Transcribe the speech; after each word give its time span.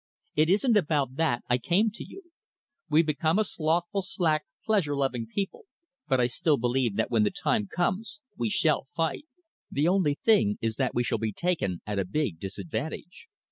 It 0.35 0.49
isn't 0.49 0.75
about 0.75 1.13
that 1.17 1.43
I 1.47 1.59
came 1.59 1.91
to 1.91 2.03
you. 2.03 2.23
We've 2.89 3.05
become 3.05 3.37
a 3.37 3.43
slothful, 3.43 4.01
slack, 4.01 4.45
pleasure 4.65 4.95
loving 4.95 5.27
people, 5.27 5.65
but 6.07 6.19
I 6.19 6.25
still 6.25 6.57
believe 6.57 6.95
that 6.95 7.11
when 7.11 7.21
the 7.21 7.29
time 7.29 7.67
comes 7.67 8.19
we 8.35 8.49
shall 8.49 8.87
fight. 8.95 9.27
The 9.69 9.87
only 9.87 10.15
thing 10.15 10.57
is 10.59 10.77
that 10.77 10.95
we 10.95 11.03
shall 11.03 11.19
be 11.19 11.31
taken 11.33 11.81
at 11.85 11.99
a 11.99 12.03
big 12.05 12.39
disadvantage. 12.39 13.27